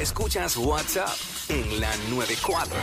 Escuchas 0.00 0.56
WhatsApp 0.56 1.10
en 1.48 1.80
la 1.80 1.90
94. 2.08 2.76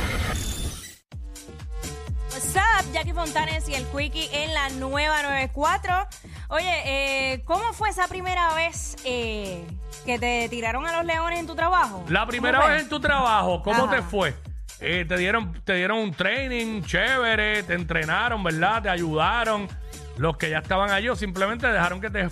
What's 2.30 2.56
up, 2.56 2.92
Jackie 2.92 3.14
Fontanes 3.14 3.70
y 3.70 3.74
el 3.74 3.86
Quickie 3.86 4.28
en 4.34 4.54
la 4.54 4.70
nueva 4.72 5.24
94. 5.24 6.08
Oye, 6.50 7.34
eh, 7.34 7.44
¿cómo 7.46 7.72
fue 7.72 7.90
esa 7.90 8.10
primera 8.10 8.54
vez 8.54 8.98
eh, 9.06 9.66
que 10.06 10.20
te 10.20 10.50
tiraron 10.50 10.86
a 10.86 10.98
los 10.98 11.06
leones 11.06 11.40
en 11.40 11.48
tu 11.48 11.56
trabajo? 11.56 12.04
La 12.10 12.28
primera 12.28 12.68
vez 12.68 12.82
en 12.82 12.90
tu 12.90 13.00
trabajo, 13.00 13.62
¿cómo 13.64 13.86
Ajá. 13.86 13.96
te 13.96 14.02
fue? 14.02 14.34
Eh, 14.82 15.06
te 15.08 15.16
dieron 15.16 15.54
te 15.64 15.76
dieron 15.76 16.00
un 16.00 16.14
training 16.14 16.84
chévere, 16.84 17.64
te 17.64 17.76
entrenaron, 17.76 18.44
¿verdad? 18.44 18.84
Te 18.84 18.90
ayudaron. 18.90 19.70
Los 20.18 20.36
que 20.36 20.50
ya 20.50 20.60
estaban 20.60 20.92
allí 20.92 21.08
o 21.08 21.16
simplemente 21.16 21.66
dejaron 21.68 22.02
que 22.02 22.10
te 22.10 22.28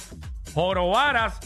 jorobaras 0.54 1.40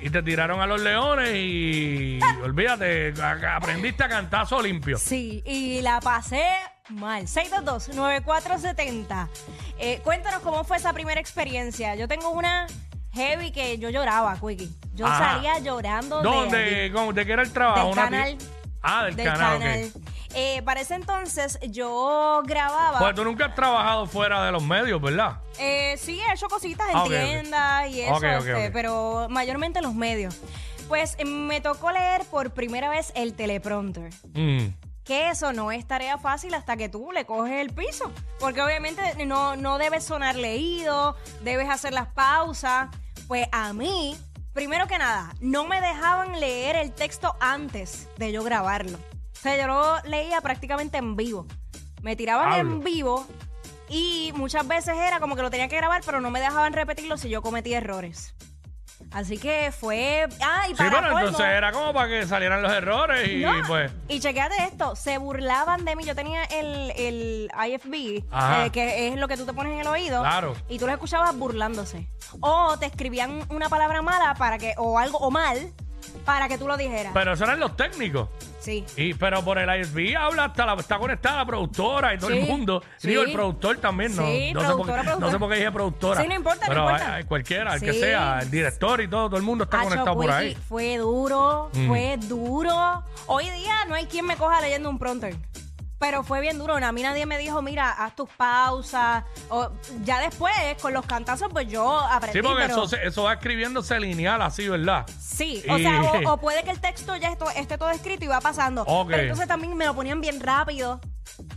y 0.00 0.10
te 0.10 0.22
tiraron 0.22 0.60
a 0.60 0.66
los 0.66 0.80
leones 0.80 1.30
y 1.34 2.18
olvídate, 2.42 3.12
a- 3.20 3.56
aprendiste 3.56 4.04
a 4.04 4.08
cantazo 4.08 4.60
limpio. 4.62 4.98
Sí, 4.98 5.42
y 5.46 5.80
la 5.82 6.00
pasé 6.00 6.44
mal. 6.90 7.24
622-9470. 7.26 9.28
Eh, 9.78 10.00
cuéntanos 10.04 10.40
cómo 10.42 10.64
fue 10.64 10.76
esa 10.76 10.92
primera 10.92 11.20
experiencia. 11.20 11.94
Yo 11.94 12.08
tengo 12.08 12.30
una 12.30 12.66
heavy 13.14 13.50
que 13.52 13.78
yo 13.78 13.90
lloraba, 13.90 14.38
Quickie. 14.40 14.70
Yo 14.94 15.06
Ajá. 15.06 15.34
salía 15.34 15.58
llorando 15.58 16.22
de. 16.22 16.28
¿Dónde? 16.28 16.90
¿Cómo- 16.94 17.12
¿De 17.12 17.26
qué 17.26 17.32
era 17.32 17.42
el 17.42 17.52
trabajo? 17.52 17.86
Del 17.88 17.94
canal. 17.94 18.38
Ah, 18.82 19.04
del, 19.06 19.16
del 19.16 19.26
canal, 19.26 19.56
ok. 19.56 19.62
canal. 19.62 19.92
Eh, 20.38 20.60
para 20.66 20.82
ese 20.82 20.94
entonces 20.94 21.58
yo 21.70 22.42
grababa. 22.44 22.98
Pues 22.98 23.14
tú 23.14 23.24
nunca 23.24 23.46
has 23.46 23.54
trabajado 23.54 24.04
fuera 24.06 24.44
de 24.44 24.52
los 24.52 24.62
medios, 24.62 25.00
¿verdad? 25.00 25.38
Eh, 25.58 25.96
sí, 25.98 26.20
he 26.20 26.32
hecho 26.34 26.46
cositas 26.48 26.90
en 26.90 26.96
Ah, 26.96 27.04
ok, 27.04 27.06
ok. 27.10 27.24
tiendas 27.24 27.88
y 27.88 28.00
eso, 28.02 28.12
Ok, 28.12 28.18
ok, 28.22 28.24
este, 28.46 28.66
ok. 28.66 28.72
pero 28.74 29.26
mayormente 29.30 29.78
en 29.78 29.86
los 29.86 29.94
medios. 29.94 30.36
Pues 30.88 31.14
eh, 31.18 31.24
me 31.24 31.62
tocó 31.62 31.90
leer 31.90 32.26
por 32.26 32.50
primera 32.50 32.90
vez 32.90 33.12
el 33.16 33.32
teleprompter. 33.32 34.12
Mm. 34.34 34.66
Que 35.04 35.30
eso 35.30 35.54
no 35.54 35.72
es 35.72 35.86
tarea 35.86 36.18
fácil 36.18 36.52
hasta 36.52 36.76
que 36.76 36.90
tú 36.90 37.12
le 37.12 37.24
coges 37.24 37.54
el 37.60 37.70
piso. 37.72 38.12
Porque 38.38 38.60
obviamente 38.60 39.00
no, 39.24 39.56
no 39.56 39.78
debes 39.78 40.04
sonar 40.04 40.36
leído, 40.36 41.16
debes 41.42 41.70
hacer 41.70 41.94
las 41.94 42.08
pausas. 42.08 42.88
Pues 43.26 43.48
a 43.52 43.72
mí, 43.72 44.18
primero 44.52 44.86
que 44.86 44.98
nada, 44.98 45.32
no 45.40 45.64
me 45.64 45.80
dejaban 45.80 46.38
leer 46.40 46.76
el 46.76 46.92
texto 46.92 47.34
antes 47.40 48.06
de 48.18 48.32
yo 48.32 48.44
grabarlo. 48.44 48.98
O 49.38 49.42
sea, 49.42 49.56
yo 49.56 49.66
lo 49.66 50.00
leía 50.08 50.40
prácticamente 50.40 50.98
en 50.98 51.16
vivo. 51.16 51.46
Me 52.02 52.16
tiraban 52.16 52.52
en 52.58 52.80
vivo 52.84 53.26
y 53.88 54.32
muchas 54.34 54.66
veces 54.66 54.96
era 54.96 55.20
como 55.20 55.36
que 55.36 55.42
lo 55.42 55.50
tenía 55.50 55.68
que 55.68 55.76
grabar, 55.76 56.02
pero 56.04 56.20
no 56.20 56.30
me 56.30 56.40
dejaban 56.40 56.72
repetirlo 56.72 57.16
si 57.16 57.28
yo 57.28 57.42
cometía 57.42 57.78
errores. 57.78 58.34
Así 59.12 59.38
que 59.38 59.72
fue. 59.78 60.26
Ah, 60.42 60.64
y 60.66 60.70
Sí, 60.70 60.74
para 60.78 60.90
pero 60.90 61.02
colmo- 61.14 61.18
entonces 61.20 61.46
era 61.46 61.70
como 61.70 61.92
para 61.92 62.08
que 62.08 62.26
salieran 62.26 62.62
los 62.62 62.72
errores 62.72 63.28
y 63.28 63.42
no, 63.42 63.52
pues... 63.68 63.92
Y 64.08 64.20
chequeate 64.20 64.54
esto, 64.64 64.96
se 64.96 65.18
burlaban 65.18 65.84
de 65.84 65.94
mí. 65.96 66.04
Yo 66.04 66.14
tenía 66.14 66.42
el, 66.44 66.92
el 66.96 67.50
IFB, 67.68 68.24
eh, 68.64 68.70
que 68.72 69.08
es 69.08 69.16
lo 69.16 69.28
que 69.28 69.36
tú 69.36 69.44
te 69.46 69.52
pones 69.52 69.74
en 69.74 69.80
el 69.80 69.86
oído. 69.86 70.22
Claro. 70.22 70.54
Y 70.68 70.78
tú 70.78 70.86
los 70.86 70.94
escuchabas 70.94 71.36
burlándose. 71.36 72.08
O 72.40 72.76
te 72.78 72.86
escribían 72.86 73.42
una 73.50 73.68
palabra 73.68 74.00
mala 74.02 74.34
para 74.34 74.58
que, 74.58 74.74
o 74.78 74.98
algo, 74.98 75.18
o 75.18 75.30
mal, 75.30 75.72
para 76.24 76.48
que 76.48 76.58
tú 76.58 76.66
lo 76.66 76.76
dijeras. 76.76 77.12
Pero 77.14 77.32
esos 77.32 77.46
eran 77.46 77.60
los 77.60 77.76
técnicos. 77.76 78.28
sí. 78.60 78.84
Y, 78.96 79.14
pero 79.14 79.42
por 79.44 79.58
el 79.58 79.80
ISB 79.80 80.16
habla 80.16 80.44
hasta 80.46 80.66
la, 80.66 80.74
está 80.74 80.98
conectada 80.98 81.36
la 81.38 81.46
productora 81.46 82.14
y 82.14 82.18
todo 82.18 82.30
Sí, 82.30 82.38
el 82.38 82.46
mundo. 82.46 82.82
sí. 82.96 83.08
Digo, 83.08 83.22
el 83.22 83.32
productor 83.32 83.76
también, 83.78 84.14
¿no? 84.16 84.26
Sí, 84.26 84.52
no, 84.52 84.60
sé 84.60 84.66
por, 84.66 84.86
productora, 84.86 85.16
no 85.16 85.30
sé 85.30 85.38
por 85.38 85.50
qué 85.50 85.56
dije 85.56 85.72
productora. 85.72 86.22
Sí, 86.22 86.28
no 86.28 86.34
importa, 86.34 86.66
no 86.66 86.68
pero 86.68 86.80
importa. 86.86 87.06
hay- 87.06 87.14
hay 87.18 87.24
cualquiera, 87.24 87.74
el 87.74 87.80
que 87.80 87.92
Sí. 87.92 88.00
sea, 88.00 88.38
el 88.42 88.50
director 88.50 89.00
y 89.00 89.08
todo, 89.08 89.26
todo 89.28 89.36
el 89.36 89.42
mundo 89.44 89.64
está 89.64 89.82
conectado 89.82 90.14
por 90.14 90.30
ahí. 90.30 90.54
Fue 90.68 90.96
duro, 90.96 91.70
fue 91.86 92.16
duro. 92.22 93.02
Hoy 93.26 93.48
día 93.50 93.84
no 93.88 93.94
hay 93.94 94.06
quien 94.06 94.26
me 94.26 94.36
coja 94.36 94.60
leyendo 94.60 94.90
un 94.90 94.98
prompter. 94.98 95.34
Pero 95.98 96.22
fue 96.22 96.40
bien 96.40 96.58
duro. 96.58 96.76
A 96.76 96.92
mí 96.92 97.02
nadie 97.02 97.24
me 97.26 97.38
dijo, 97.38 97.62
mira, 97.62 97.90
haz 97.90 98.14
tus 98.14 98.28
pausas. 98.30 99.24
O, 99.48 99.70
ya 100.04 100.20
después, 100.20 100.52
con 100.80 100.92
los 100.92 101.06
cantazos, 101.06 101.48
pues 101.50 101.68
yo 101.68 101.98
aprendí. 101.98 102.38
Sí, 102.38 102.42
porque 102.42 102.66
pero... 102.66 102.84
eso, 102.84 102.96
eso 102.96 103.22
va 103.22 103.34
escribiéndose 103.34 103.98
lineal 103.98 104.42
así, 104.42 104.68
¿verdad? 104.68 105.06
Sí, 105.18 105.62
o 105.68 105.78
sea, 105.78 106.02
o, 106.02 106.32
o 106.32 106.36
puede 106.40 106.62
que 106.64 106.70
el 106.70 106.80
texto 106.80 107.16
ya 107.16 107.30
esto- 107.30 107.50
esté 107.50 107.78
todo 107.78 107.90
escrito 107.90 108.24
y 108.24 108.28
va 108.28 108.40
pasando. 108.40 108.84
Pero 109.08 109.22
entonces 109.22 109.48
también 109.48 109.74
me 109.76 109.86
lo 109.86 109.94
ponían 109.94 110.20
bien 110.20 110.40
rápido. 110.40 111.00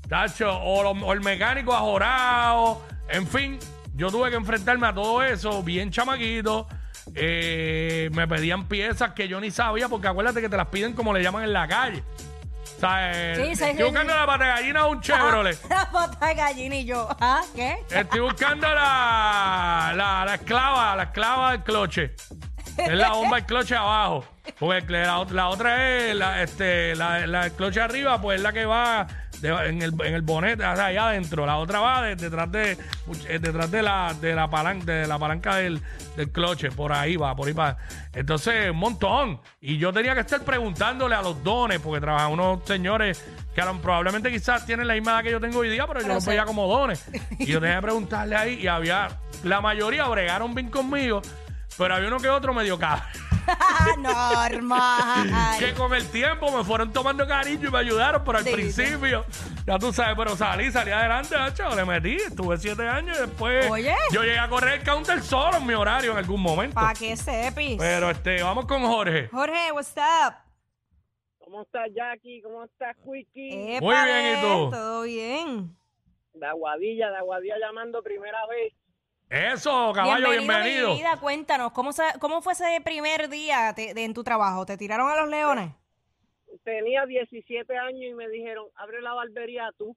tacho, 0.08 0.50
o, 0.62 0.84
lo- 0.84 1.06
o 1.06 1.14
el 1.14 1.22
mecánico 1.22 1.74
ajorado, 1.74 2.82
en 3.10 3.28
fin, 3.28 3.60
yo 3.96 4.10
tuve 4.12 4.30
que 4.30 4.36
enfrentarme 4.36 4.88
a 4.88 4.94
todo 4.94 5.24
eso, 5.24 5.64
bien 5.64 5.92
chamaquito. 5.92 6.68
Eh, 7.14 8.10
me 8.14 8.28
pedían 8.28 8.68
piezas 8.68 9.12
que 9.14 9.28
yo 9.28 9.40
ni 9.40 9.52
sabía, 9.52 9.88
porque 9.88 10.08
acuérdate 10.08 10.42
que 10.42 10.50
te 10.50 10.58
las 10.58 10.68
piden 10.68 10.94
como 10.94 11.14
le 11.14 11.22
llaman 11.22 11.44
en 11.44 11.54
la 11.54 11.68
calle. 11.68 12.04
O 12.78 12.80
sea, 12.80 13.12
eh, 13.14 13.36
Sí, 13.36 13.44
sí, 13.46 13.52
estoy 13.64 13.78
sí, 13.78 13.84
buscando 13.84 14.12
sí. 14.14 14.20
la 14.20 14.26
pata 14.26 14.44
de 14.44 14.50
gallina 14.50 14.84
de 14.84 14.90
un 14.90 15.02
Chevrolet. 15.02 15.58
La 15.70 15.90
pata 15.92 16.26
de 16.28 16.34
gallina 16.36 16.76
y 16.76 16.86
yo. 16.86 17.08
¿Ah? 17.22 17.42
¿Qué? 17.56 17.78
Estoy 17.90 18.20
buscando 18.20 18.68
la, 18.68 19.94
la, 19.96 20.26
la 20.26 20.36
esclava, 20.36 20.96
la 20.96 21.04
esclava 21.04 21.52
del 21.52 21.64
cloche. 21.64 22.16
Es 22.78 22.92
la 22.92 23.10
bomba 23.14 23.38
del 23.38 23.46
cloche 23.46 23.76
abajo. 23.76 24.26
Porque 24.60 24.92
la, 24.92 25.18
ot- 25.20 25.30
la 25.30 25.48
otra 25.48 25.90
es 26.10 26.16
la, 26.16 26.42
este, 26.44 26.96
la, 26.96 27.26
la 27.28 27.44
del 27.44 27.54
cloche 27.54 27.80
arriba, 27.82 28.20
pues 28.20 28.38
es 28.38 28.44
la 28.44 28.52
que 28.52 28.66
va 28.66 29.08
de- 29.42 29.70
en, 29.70 29.82
el, 29.82 29.94
en 30.04 30.14
el 30.16 30.22
bonete, 30.22 30.64
o 30.66 30.76
sea, 30.76 30.86
allá 30.88 31.10
adentro. 31.10 31.46
La 31.46 31.58
otra 31.58 31.80
va 31.80 32.02
de- 32.04 32.16
detrás 32.16 32.52
de 32.52 32.72
eh, 33.28 33.40
detrás 33.40 33.70
de 33.72 33.82
la, 33.82 34.14
de 34.20 34.36
la 34.36 34.50
palanca, 34.50 34.92
de 34.92 35.08
la 35.08 35.18
palanca 35.20 35.56
del, 35.58 35.82
del 36.16 36.32
cloche. 36.32 36.70
Por 36.72 36.92
ahí 36.94 37.16
va, 37.16 37.36
por 37.36 37.48
ahí 37.48 37.54
va. 37.54 37.78
Entonces, 38.14 38.72
un 38.72 38.78
montón. 38.78 39.40
Y 39.62 39.78
yo 39.78 39.92
tenía 39.94 40.14
que 40.14 40.22
estar 40.22 40.42
preguntándole 40.42 41.16
a 41.16 41.22
los 41.22 41.44
dones, 41.44 41.80
porque 41.80 42.02
trabajan 42.02 42.32
unos 42.32 42.60
señores 42.66 43.24
que 43.54 43.62
lo- 43.62 43.82
probablemente 43.82 44.32
quizás 44.32 44.66
tienen 44.66 44.88
la 44.88 44.94
misma 44.94 45.12
edad 45.14 45.24
que 45.24 45.32
yo 45.32 45.40
tengo 45.40 45.60
hoy 45.60 45.70
día, 45.70 45.86
pero 45.88 46.00
yo 46.00 46.04
Pero 46.06 46.16
los 46.16 46.24
sé. 46.24 46.30
veía 46.32 46.46
como 46.46 46.68
dones. 46.68 47.06
Y 47.40 47.48
yo 47.48 47.60
tenía 47.60 47.76
que 47.78 47.82
preguntarle 47.84 48.36
ahí, 48.36 48.60
y 48.62 48.68
había, 48.68 49.10
la 49.44 49.62
mayoría 49.62 50.08
bregaron 50.08 50.54
bien 50.56 50.70
conmigo, 50.70 51.22
pero 51.78 51.96
había 51.96 52.08
uno 52.08 52.20
que 52.20 52.30
otro 52.30 52.54
medio 52.54 52.80
cabrón. 52.80 53.06
Normal. 53.98 55.60
que 55.60 55.74
con 55.74 55.94
el 55.94 56.10
tiempo 56.10 56.52
me 56.52 56.64
fueron 56.64 56.92
tomando 56.92 57.28
cariño 57.28 57.70
y 57.70 57.72
me 57.72 57.80
ayudaron, 57.80 58.24
pero 58.24 58.40
al 58.40 58.44
principio, 58.44 59.26
ya 59.66 59.78
tú 59.78 59.92
sabes, 59.94 60.16
pero 60.18 60.36
salí, 60.36 60.72
salí 60.72 60.92
adelante, 60.92 61.38
macho, 61.38 61.76
le 61.76 61.86
metí, 61.86 62.16
estuve 62.16 62.58
siete 62.58 62.88
años 62.88 63.18
y 63.18 63.22
después 63.22 63.70
Oye. 63.70 63.96
yo 64.12 64.24
llegué 64.24 64.40
a 64.40 64.50
correr 64.50 64.80
el 64.80 64.84
counter 64.84 65.22
solo 65.22 65.58
en 65.58 65.66
mi 65.66 65.74
horario 65.74 66.12
en 66.12 66.18
algún 66.18 66.42
momento. 66.42 66.76
Pa' 66.76 66.94
que 66.94 67.16
sepis. 67.16 67.78
Pero 67.78 68.10
este, 68.10 68.42
vamos 68.42 68.66
con 68.66 68.82
Jorge. 68.84 69.30
Jorge, 69.30 69.72
what's 69.72 69.94
up? 69.98 70.36
¿Cómo 71.40 71.62
estás, 71.62 71.88
Jackie? 71.96 72.42
¿Cómo 72.42 72.64
estás, 72.64 72.96
Quickie? 72.98 73.80
Muy 73.80 73.96
bien, 73.96 74.38
¿y 74.38 74.42
tú? 74.42 74.72
Todo 74.72 75.04
bien. 75.04 75.78
De 76.34 76.46
Aguadilla, 76.48 77.12
de 77.12 77.18
Aguadilla 77.18 77.56
llamando 77.60 78.02
primera 78.02 78.46
vez. 78.48 78.74
Eso, 79.30 79.92
caballo, 79.94 80.30
bienvenido. 80.30 80.90
mi 80.92 80.98
vida. 80.98 81.18
Cuéntanos, 81.20 81.72
¿cómo, 81.72 81.92
se- 81.92 82.04
¿cómo 82.20 82.42
fue 82.42 82.54
ese 82.54 82.80
primer 82.84 83.28
día 83.30 83.74
te- 83.76 83.94
de- 83.94 84.04
en 84.06 84.14
tu 84.14 84.24
trabajo? 84.24 84.66
¿Te 84.66 84.78
tiraron 84.78 85.10
a 85.10 85.16
los 85.16 85.30
leones? 85.30 85.72
Tenía 86.64 87.06
17 87.06 87.78
años 87.78 88.02
y 88.12 88.14
me 88.14 88.30
dijeron, 88.30 88.66
abre 88.76 89.02
la 89.02 89.14
barbería 89.14 89.70
tú. 89.78 89.96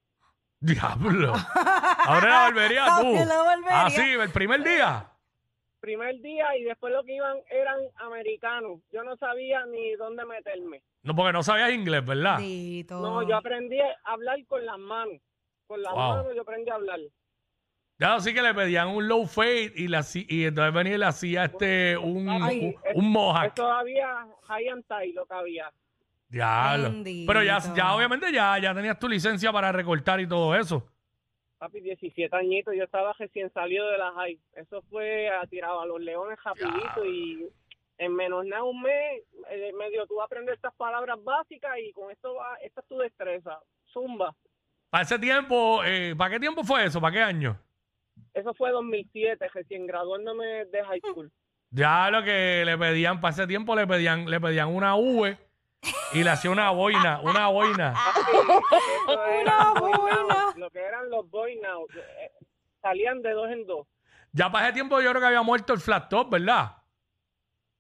Diablo. 0.61 1.33
Abre 1.55 2.29
la 2.29 2.37
barbería 2.51 2.85
tú. 3.01 3.07
Abre 3.07 3.25
la 3.27 3.43
barbería. 3.43 3.85
Ah, 3.87 3.91
sí, 3.91 4.01
el 4.03 4.31
primer 4.31 4.63
día. 4.65 5.11
Primer 5.81 6.21
día 6.21 6.57
y 6.57 6.65
después 6.65 6.93
lo 6.93 7.05
que 7.05 7.15
iban 7.15 7.37
eran 7.51 7.79
americanos. 7.97 8.81
Yo 8.93 9.05
no 9.05 9.17
sabía 9.17 9.65
ni 9.67 9.95
dónde 9.95 10.25
meterme. 10.25 10.83
No, 11.03 11.15
porque 11.15 11.33
no 11.33 11.43
sabías 11.45 11.71
inglés, 11.71 12.05
¿verdad? 12.05 12.39
Dito. 12.39 12.99
No, 13.01 13.23
yo 13.29 13.37
aprendí 13.37 13.79
a 13.81 13.95
hablar 14.05 14.39
con 14.47 14.67
las 14.67 14.79
manos. 14.79 15.21
Con 15.69 15.81
las 15.83 15.93
Wow. 15.93 16.01
manos 16.17 16.33
yo 16.35 16.43
aprendí 16.43 16.71
a 16.71 16.75
hablar. 16.75 16.99
Ya 18.01 18.21
sí 18.21 18.33
que 18.33 18.43
le 18.43 18.55
pedían 18.55 18.89
un 18.89 19.09
low 19.09 19.27
fade 19.27 19.73
y, 19.75 19.89
la, 19.89 20.05
y 20.15 20.45
entonces 20.45 20.73
venía 20.73 20.95
y 20.95 20.99
le 20.99 21.05
hacía 21.05 21.45
este 21.47 21.97
un, 21.97 22.29
Ay, 22.29 22.77
un, 22.95 23.11
mohawk. 23.11 23.59
Había 23.59 24.25
high 24.45 24.69
and 24.69 24.85
tie 24.87 25.13
lo 25.13 25.27
que 25.27 25.35
había. 25.35 25.73
Diablo. 26.29 26.91
Bendito. 26.91 27.33
Pero 27.33 27.43
ya, 27.43 27.59
ya 27.75 27.95
obviamente 27.95 28.33
ya, 28.33 28.57
ya 28.59 28.73
tenías 28.73 29.01
tu 29.01 29.09
licencia 29.09 29.51
para 29.51 29.73
recortar 29.73 30.21
y 30.21 30.29
todo 30.29 30.55
eso. 30.55 30.87
Papi, 31.59 31.81
17 31.81 32.37
añitos, 32.37 32.73
yo 32.77 32.85
estaba 32.85 33.13
recién 33.19 33.53
salido 33.53 33.91
de 33.91 33.99
la 33.99 34.13
high. 34.13 34.39
Eso 34.53 34.81
fue 34.83 35.29
a 35.31 35.45
tirado 35.49 35.81
a 35.81 35.87
los 35.87 36.01
leones 36.01 36.39
rapidito 36.45 37.05
y 37.05 37.49
en 37.99 38.15
menos 38.15 38.47
nada 38.47 38.63
un 38.63 38.81
mes, 38.81 39.25
eh, 39.51 39.73
medio 39.77 40.07
tú 40.07 40.23
aprendes 40.23 40.55
estas 40.55 40.73
palabras 40.75 41.19
básicas 41.25 41.73
y 41.85 41.93
con 41.93 42.13
esto 42.13 42.35
va, 42.35 42.55
esta 42.63 42.81
es 42.81 42.87
tu 42.87 42.99
destreza. 42.99 43.59
Zumba. 43.93 44.37
Para 44.89 45.03
ese 45.03 45.19
tiempo, 45.19 45.83
eh, 45.85 46.15
¿para 46.17 46.35
qué 46.35 46.39
tiempo 46.39 46.63
fue 46.63 46.85
eso? 46.85 47.01
¿Para 47.01 47.13
qué 47.13 47.23
año? 47.23 47.59
Eso 48.35 48.55
fue 48.55 48.71
2007, 48.71 49.49
recién 49.53 49.87
graduándome 49.87 50.65
de 50.67 50.85
high 50.85 51.01
school. 51.11 51.31
Ya 51.71 52.11
lo 52.11 52.23
que 52.23 52.63
le 52.65 52.79
pedían, 52.79 53.21
para 53.21 53.33
ese 53.33 53.47
tiempo 53.47 53.77
le 53.77 53.87
pedían, 53.87 54.29
le 54.31 54.41
pedían 54.41 54.69
una 54.69 54.95
V 54.97 55.37
y 56.15 56.25
le 56.25 56.31
hacía 56.31 56.51
una 56.51 56.71
boina, 56.71 57.21
una 57.21 57.49
boina. 57.49 57.95
Eso 59.09 59.27
era 59.27 59.71
Una 59.73 59.81
boy 59.81 59.93
buena. 59.99 60.53
Lo 60.57 60.71
que 60.71 60.81
eran 60.81 61.11
los 61.11 61.29
boy 61.31 61.57
now. 61.57 61.87
eh, 61.95 62.31
Salían 62.81 63.21
de 63.23 63.33
dos 63.33 63.51
en 63.51 63.67
dos. 63.67 63.87
Ya 64.33 64.51
para 64.51 64.67
ese 64.67 64.75
tiempo 64.75 65.01
yo 65.01 65.11
creo 65.11 65.21
que 65.21 65.27
había 65.27 65.43
muerto 65.43 65.73
el 65.75 65.81
flat 65.81 66.09
top, 66.09 66.31
¿verdad? 66.31 66.73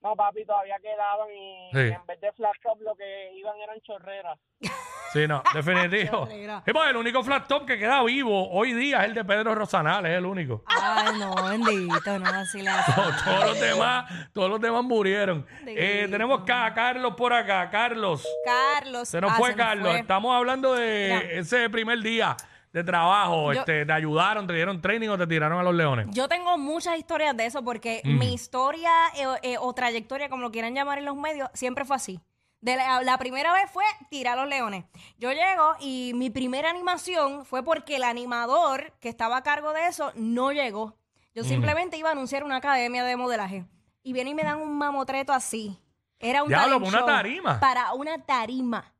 No, 0.00 0.14
papi, 0.14 0.44
todavía 0.44 0.76
quedaban 0.80 1.28
y 1.30 1.70
Sí. 1.72 1.78
en 1.94 2.06
vez 2.06 2.20
de 2.20 2.32
flat 2.32 2.54
top 2.62 2.80
lo 2.82 2.94
que 2.94 3.32
iban 3.34 3.56
eran 3.60 3.80
chorreras. 3.80 4.38
Sí, 5.10 5.26
no, 5.26 5.42
definitivo. 5.54 6.26
Chorrera. 6.26 6.62
Sí, 6.66 6.72
porque 6.74 6.90
el 6.90 6.96
único 6.98 7.24
flat 7.24 7.46
top 7.48 7.64
que 7.64 7.78
queda 7.78 8.02
vivo 8.02 8.50
hoy 8.50 8.74
día 8.74 8.98
es 8.98 9.04
el 9.06 9.14
de 9.14 9.24
Pedro 9.24 9.54
Rosanal, 9.54 10.04
es 10.04 10.18
el 10.18 10.26
único. 10.26 10.62
Ay, 10.66 11.18
no, 11.18 11.34
bendito, 11.48 12.18
no, 12.18 12.26
así 12.28 12.60
le 12.60 12.68
hace. 12.68 12.92
todos 13.24 13.44
los 13.46 13.58
demás, 13.58 14.12
todos 14.34 14.50
los 14.50 14.60
demás 14.60 14.84
murieron. 14.84 15.46
Eh, 15.66 15.74
Bendito. 16.02 16.10
tenemos 16.10 16.42
acá 16.42 16.66
a 16.66 16.74
Carlos 16.74 17.14
por 17.16 17.32
acá, 17.32 17.70
Carlos. 17.70 18.22
Carlos. 18.44 19.08
Se 19.08 19.18
nos 19.18 19.32
ah, 19.32 19.36
fue 19.38 19.52
se 19.52 19.56
nos 19.56 19.66
Carlos. 19.66 19.88
fue. 19.92 20.00
Estamos 20.00 20.36
hablando 20.36 20.74
de 20.74 21.22
Mira. 21.22 21.32
ese 21.40 21.70
primer 21.70 22.00
día 22.00 22.36
de 22.72 22.84
trabajo. 22.84 23.52
Yo- 23.52 23.60
este, 23.60 23.84
te 23.86 23.92
ayudaron, 23.92 24.46
te 24.46 24.52
dieron 24.54 24.80
training 24.80 25.08
o 25.08 25.18
te 25.18 25.26
tiraron 25.26 25.58
a 25.58 25.62
los 25.62 25.74
leones. 25.74 26.06
Yo 26.10 26.28
tengo 26.28 26.56
muchas 26.58 26.98
historias 26.98 27.36
de 27.36 27.46
eso 27.46 27.62
porque 27.64 28.00
mi 28.04 28.34
historia 28.34 28.90
eh, 29.16 29.26
eh, 29.42 29.56
o 29.58 29.72
trayectoria, 29.72 30.28
como 30.28 30.42
lo 30.42 30.50
quieran 30.50 30.74
llamar 30.74 30.98
en 30.98 31.04
los 31.04 31.16
medios, 31.16 31.48
siempre 31.54 31.84
fue 31.84 31.96
así. 31.96 32.20
De 32.60 32.74
la, 32.74 33.02
la 33.02 33.18
primera 33.18 33.52
vez 33.52 33.70
fue 33.70 33.84
tirar 34.10 34.36
a 34.36 34.40
los 34.42 34.50
leones. 34.50 34.84
Yo 35.18 35.30
llego 35.32 35.76
y 35.80 36.12
mi 36.16 36.28
primera 36.28 36.68
animación 36.70 37.44
fue 37.44 37.62
porque 37.62 37.96
el 37.96 38.02
animador 38.02 38.92
que 39.00 39.08
estaba 39.08 39.36
a 39.36 39.42
cargo 39.44 39.72
de 39.72 39.86
eso 39.86 40.10
no 40.16 40.50
llegó. 40.52 40.96
Yo 41.34 41.44
simplemente 41.44 41.96
iba 41.96 42.08
a 42.08 42.12
anunciar 42.12 42.42
una 42.42 42.56
academia 42.56 43.04
de 43.04 43.14
modelaje. 43.16 43.64
Y 44.02 44.12
vienen 44.12 44.32
y 44.32 44.34
me 44.34 44.42
dan 44.42 44.60
un 44.60 44.76
mamotreto 44.76 45.32
así. 45.32 45.78
Era 46.18 46.42
un 46.42 46.48
Diablo, 46.48 46.80
talent 46.80 46.82
para 46.84 46.88
una 46.88 46.98
show. 46.98 47.06
tarima. 47.06 47.60
Para 47.60 47.92
una 47.92 48.18
tarima. 48.24 48.92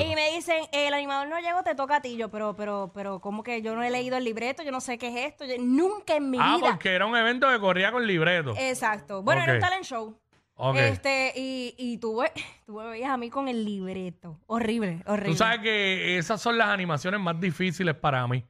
Y 0.00 0.14
me 0.14 0.32
dicen, 0.34 0.64
el 0.72 0.92
animador 0.94 1.28
no 1.28 1.38
llegó, 1.40 1.62
te 1.62 1.74
toca 1.74 1.96
a 1.96 2.00
ti. 2.02 2.16
Yo, 2.16 2.30
pero, 2.30 2.54
pero, 2.56 2.90
pero, 2.94 3.20
¿cómo 3.20 3.42
que 3.42 3.62
yo 3.62 3.74
no 3.74 3.82
he 3.82 3.90
leído 3.90 4.16
el 4.16 4.24
libreto? 4.24 4.62
Yo 4.62 4.70
no 4.72 4.80
sé 4.80 4.98
qué 4.98 5.08
es 5.08 5.32
esto. 5.32 5.44
Yo- 5.44 5.54
nunca 5.58 6.16
en 6.16 6.30
mi 6.30 6.38
Ah, 6.40 6.56
vida. 6.56 6.70
porque 6.70 6.90
era 6.94 7.06
un 7.06 7.16
evento 7.16 7.48
que 7.50 7.58
corría 7.58 7.90
con 7.92 8.06
libreto. 8.06 8.54
Exacto. 8.58 9.22
Bueno, 9.22 9.42
era 9.42 9.52
Ok. 9.52 9.56
un 9.56 9.60
talent 9.60 9.84
show. 9.84 10.18
Ok. 10.58 10.76
Este, 10.76 11.32
y, 11.36 11.74
y 11.76 11.98
tú, 11.98 12.16
ve- 12.18 12.32
tú 12.66 12.74
me 12.80 12.86
veías 12.88 13.10
a 13.10 13.16
mí 13.16 13.28
con 13.30 13.48
el 13.48 13.64
libreto. 13.64 14.38
Horrible, 14.46 15.02
horrible. 15.06 15.32
Tú 15.32 15.36
sabes 15.36 15.60
que 15.60 16.16
esas 16.18 16.40
son 16.40 16.56
las 16.56 16.68
animaciones 16.68 17.20
más 17.20 17.38
difíciles 17.40 17.94
para 17.94 18.26
mí. 18.26 18.44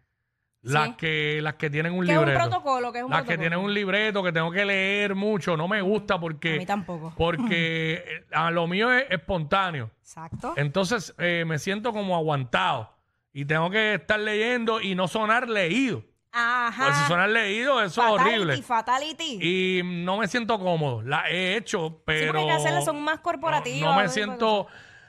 Las, 0.66 0.88
Sí. 0.88 0.94
que, 0.98 1.38
las 1.42 1.54
que 1.54 1.70
tienen 1.70 1.92
un 1.92 2.04
que 2.04 2.12
es 2.12 2.18
un 2.18 2.24
libreto. 2.26 2.48
protocolo, 2.48 2.92
que 2.92 2.98
es 2.98 3.04
un 3.04 3.10
las 3.10 3.22
que 3.24 3.38
tienen 3.38 3.58
un 3.58 3.72
libreto 3.72 4.22
que 4.22 4.32
tengo 4.32 4.50
que 4.50 4.64
leer 4.64 5.14
mucho. 5.14 5.56
No 5.56 5.68
me 5.68 5.80
gusta 5.80 6.18
porque. 6.18 6.54
A 6.54 6.58
mí 6.58 6.66
tampoco. 6.66 7.12
Porque 7.16 7.94
eh, 8.06 8.24
a 8.32 8.50
lo 8.50 8.66
mío 8.66 8.90
es 8.92 9.04
espontáneo. 9.10 9.90
Exacto. 10.00 10.54
Entonces 10.56 11.14
eh, 11.18 11.44
me 11.46 11.58
siento 11.58 11.92
como 11.92 12.16
aguantado. 12.16 12.92
Y 13.32 13.44
tengo 13.44 13.70
que 13.70 13.94
estar 13.94 14.18
leyendo 14.18 14.80
y 14.80 14.94
no 14.94 15.08
sonar 15.08 15.48
leído. 15.48 16.02
Ajá. 16.32 16.84
Pues 16.84 16.96
si 16.96 17.04
sonar 17.04 17.28
leído, 17.30 17.82
eso 17.82 18.02
es 18.02 18.10
horrible. 18.10 18.60
Fatality. 18.62 19.38
Y 19.40 19.82
no 19.84 20.18
me 20.18 20.26
siento 20.26 20.58
cómodo. 20.58 21.02
La 21.02 21.30
he 21.30 21.56
hecho, 21.56 21.88
sí, 21.88 22.02
pero. 22.04 22.32
porque 22.32 22.40
hay 22.40 22.46
que 22.48 22.52
hacerlas 22.52 22.84
son 22.84 23.00
más 23.02 23.20
corporativas. 23.20 23.80
No, 23.88 23.94
no 23.94 24.02
me 24.02 24.08
siento, 24.08 24.66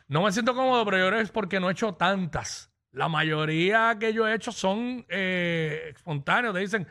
no 0.07 0.21
me 0.23 0.31
siento 0.31 0.53
cómodo, 0.55 0.85
pero 0.85 0.97
yo 0.97 1.07
creo 1.07 1.17
que 1.19 1.23
es 1.23 1.31
porque 1.31 1.59
no 1.59 1.67
he 1.69 1.71
hecho 1.71 1.95
tantas. 1.95 2.71
La 2.97 3.07
mayoría 3.07 3.95
que 3.99 4.11
yo 4.11 4.27
he 4.27 4.33
hecho 4.33 4.51
son 4.51 5.05
eh, 5.07 5.91
espontáneos. 5.95 6.53
Te 6.53 6.59
dicen, 6.61 6.87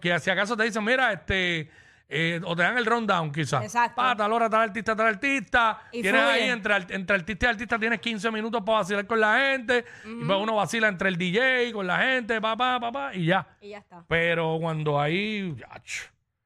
que 0.00 0.18
si 0.20 0.30
acaso 0.30 0.56
te 0.56 0.62
dicen, 0.62 0.84
mira, 0.84 1.12
este, 1.12 1.68
eh, 2.08 2.40
o 2.44 2.54
te 2.54 2.62
dan 2.62 2.78
el 2.78 2.86
rundown 2.86 3.32
quizás. 3.32 3.64
Exacto. 3.64 3.96
Pa, 3.96 4.14
tal 4.14 4.32
hora, 4.32 4.48
tal 4.48 4.60
artista, 4.62 4.94
tal 4.94 5.08
artista. 5.08 5.80
Y 5.90 6.02
tienes 6.02 6.22
fluye. 6.22 6.36
ahí 6.36 6.48
entre, 6.50 6.76
entre 6.94 7.16
artista 7.16 7.46
y 7.46 7.48
artista 7.48 7.78
tienes 7.78 8.00
15 8.00 8.30
minutos 8.30 8.62
para 8.64 8.78
vacilar 8.78 9.06
con 9.06 9.18
la 9.18 9.40
gente. 9.40 9.84
Y 10.04 10.24
pues 10.24 10.38
uno 10.38 10.54
vacila 10.54 10.86
entre 10.86 11.08
el 11.08 11.16
DJ, 11.16 11.72
con 11.72 11.86
la 11.86 11.98
gente, 11.98 12.40
papá, 12.40 12.78
papá, 12.78 13.14
y 13.14 13.26
ya. 13.26 13.46
Y 13.60 13.70
ya 13.70 13.78
está. 13.78 14.04
Pero 14.06 14.58
cuando 14.60 15.04
yach, 15.04 16.02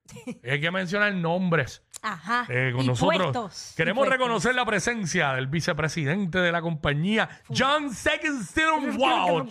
hay 0.44 0.60
que 0.60 0.70
mencionar 0.70 1.12
nombres. 1.12 1.84
Ajá. 2.02 2.46
Eh, 2.48 2.72
con 2.74 2.84
Y 2.84 2.88
nosotros 2.88 3.32
puestos, 3.32 3.74
queremos 3.76 4.08
reconocer 4.08 4.54
la 4.54 4.64
presencia 4.64 5.32
del 5.32 5.46
vicepresidente 5.48 6.38
de 6.38 6.52
la 6.52 6.62
compañía, 6.62 7.28
John 7.56 7.92
Seckenstein 7.92 8.96
Wow. 8.96 9.48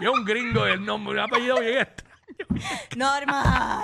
Y 0.00 0.04
es 0.04 0.10
un 0.10 0.24
gringo 0.24 0.66
el 0.66 0.84
nombre, 0.84 1.14
un 1.14 1.20
apellido 1.20 1.60
bien 1.60 1.78
extraño. 1.78 2.10
Normal. 2.96 3.82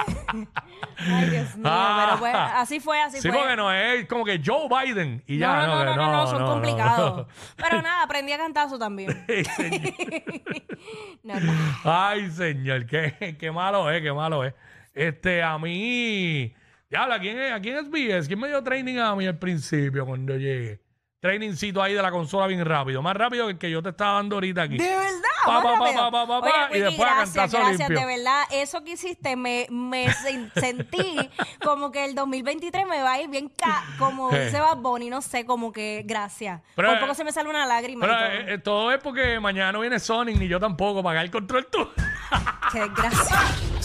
Ay, 0.98 1.30
Dios 1.30 1.56
mío. 1.56 1.62
Pero 1.64 2.18
pues, 2.18 2.34
así 2.34 2.80
fue, 2.80 3.00
así 3.00 3.20
Sí, 3.20 3.28
fue. 3.28 3.38
porque 3.38 3.56
no 3.56 3.72
es 3.72 4.06
como 4.06 4.24
que 4.24 4.40
Joe 4.44 4.68
Biden 4.68 5.22
y 5.26 5.38
ya. 5.38 5.66
no, 5.66 5.84
no, 5.84 5.84
no, 5.84 5.96
no, 5.96 6.12
no, 6.12 6.26
son 6.26 6.40
no, 6.42 6.46
complicados. 6.46 7.26
Pero 7.56 7.82
nada, 7.82 8.02
aprendí 8.02 8.32
a 8.32 8.38
cantazo 8.38 8.78
también. 8.78 9.24
Ay, 9.28 9.44
señor. 9.44 9.92
Normal. 11.22 11.56
Ay, 11.84 12.30
señor, 12.30 12.86
qué, 12.86 13.36
qué 13.38 13.50
malo 13.50 13.90
es, 13.90 14.02
qué 14.02 14.12
malo 14.12 14.44
es. 14.44 14.54
Este, 14.94 15.42
a 15.42 15.58
mí. 15.58 16.54
Diablo, 16.96 17.14
¿a 17.14 17.18
quién, 17.18 17.38
es- 17.38 17.52
¿a 17.52 17.60
quién 17.60 17.76
es 17.76 17.90
BS? 17.90 18.26
¿Quién 18.26 18.40
me 18.40 18.48
dio 18.48 18.62
training 18.62 18.96
a 18.98 19.14
mí 19.14 19.26
al 19.26 19.38
principio 19.38 20.06
cuando 20.06 20.34
llegué? 20.36 20.80
trainingcito 21.18 21.82
ahí 21.82 21.92
de 21.92 22.00
la 22.02 22.12
consola 22.12 22.46
bien 22.46 22.64
rápido. 22.64 23.02
Más 23.02 23.16
rápido 23.16 23.46
que 23.46 23.52
el 23.52 23.58
que 23.58 23.68
yo 23.68 23.82
te 23.82 23.88
estaba 23.88 24.12
dando 24.12 24.36
ahorita 24.36 24.62
aquí. 24.62 24.78
De 24.78 24.84
verdad. 24.88 25.10
Pa, 25.44 25.60
pa, 25.60 25.78
pa, 25.78 25.92
pa, 25.92 26.10
pa, 26.10 26.26
pa, 26.26 26.38
Oye, 26.38 26.50
pa, 26.52 26.58
y 26.60 26.66
Quickie, 26.68 26.80
después 26.82 27.10
a 27.10 27.14
gracias, 27.16 27.52
gracias, 27.52 27.78
limpio. 27.88 27.98
de 27.98 28.06
verdad. 28.16 28.42
Eso 28.52 28.84
que 28.84 28.92
hiciste 28.92 29.34
me, 29.34 29.66
me 29.70 30.06
sen- 30.08 30.52
sentí 30.60 31.16
como 31.64 31.90
que 31.90 32.04
el 32.04 32.14
2023 32.14 32.86
me 32.86 33.02
va 33.02 33.14
a 33.14 33.20
ir 33.20 33.28
bien 33.28 33.48
ca 33.48 33.82
como 33.98 34.30
Sí. 34.30 34.38
dice 34.44 34.60
Bad 34.60 34.76
Bunny, 34.76 35.10
no 35.10 35.20
sé, 35.20 35.44
como 35.44 35.72
que 35.72 36.04
gracias. 36.06 36.62
Pero, 36.76 36.88
Por 36.90 36.96
eh, 36.98 37.00
poco 37.00 37.14
se 37.14 37.24
me 37.24 37.32
sale 37.32 37.48
una 37.50 37.66
lágrima. 37.66 38.06
y 38.06 38.08
Pero 38.08 38.18
todo. 38.20 38.28
eh, 38.32 38.54
eh, 38.54 38.58
todo 38.58 38.92
es 38.92 38.98
porque 39.02 39.40
mañana 39.40 39.72
no 39.72 39.80
viene 39.80 39.98
Sonic 39.98 40.36
ni 40.38 40.46
yo 40.46 40.60
tampoco. 40.60 41.02
Pagar 41.02 41.24
el 41.24 41.30
control 41.32 41.66
tú. 41.66 41.88
Qué 42.72 42.80
desgracia. 42.80 43.36